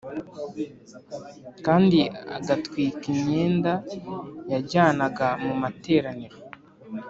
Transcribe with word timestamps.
kandi 1.65 1.99
agatwika 2.37 3.03
imyenda 3.13 3.73
yajyanaga 4.51 5.27
mu 5.43 5.53
materaniro 5.61 6.37